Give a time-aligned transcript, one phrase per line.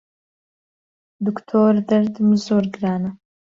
[1.25, 3.09] دوکتۆر دەردم زۆر گرانە